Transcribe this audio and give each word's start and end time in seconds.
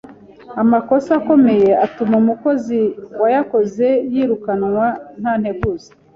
“amakosa 0.61 1.09
akomeye 1.19 1.69
atuma 1.85 2.13
umukozi 2.23 2.79
wayakoze 3.21 3.87
yirukanwa 4.11 4.85
nta 5.21 5.33
nteguza 5.41 5.89